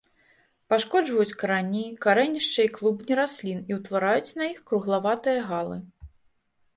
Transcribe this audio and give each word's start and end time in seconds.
Пашкоджваюць 0.73 1.35
карані, 1.41 1.81
карэнішчы 2.05 2.65
і 2.67 2.71
клубні 2.77 3.17
раслін 3.19 3.59
і 3.73 3.77
ўтвараюць 3.81 4.35
на 4.39 4.49
іх 4.55 4.63
круглаватыя 4.73 5.45
галы. 5.51 5.77